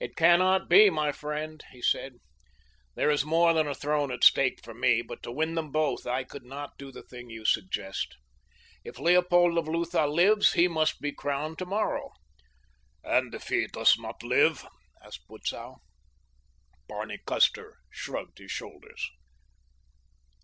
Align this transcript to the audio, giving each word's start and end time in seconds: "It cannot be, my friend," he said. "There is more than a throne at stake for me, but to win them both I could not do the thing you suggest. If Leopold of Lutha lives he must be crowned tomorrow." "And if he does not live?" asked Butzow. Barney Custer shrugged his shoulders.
"It 0.00 0.16
cannot 0.16 0.68
be, 0.68 0.90
my 0.90 1.12
friend," 1.12 1.62
he 1.70 1.80
said. 1.80 2.14
"There 2.96 3.12
is 3.12 3.24
more 3.24 3.52
than 3.54 3.68
a 3.68 3.76
throne 3.76 4.10
at 4.10 4.24
stake 4.24 4.58
for 4.64 4.74
me, 4.74 5.02
but 5.02 5.22
to 5.22 5.30
win 5.30 5.54
them 5.54 5.70
both 5.70 6.04
I 6.04 6.24
could 6.24 6.42
not 6.44 6.76
do 6.78 6.90
the 6.90 7.04
thing 7.04 7.30
you 7.30 7.44
suggest. 7.44 8.16
If 8.82 8.98
Leopold 8.98 9.56
of 9.56 9.68
Lutha 9.68 10.08
lives 10.08 10.54
he 10.54 10.66
must 10.66 11.00
be 11.00 11.12
crowned 11.12 11.58
tomorrow." 11.58 12.10
"And 13.04 13.32
if 13.36 13.46
he 13.50 13.68
does 13.68 13.96
not 13.96 14.24
live?" 14.24 14.66
asked 15.00 15.28
Butzow. 15.28 15.76
Barney 16.88 17.20
Custer 17.24 17.76
shrugged 17.88 18.38
his 18.38 18.50
shoulders. 18.50 19.10